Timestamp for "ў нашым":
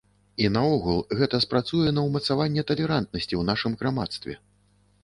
3.37-3.79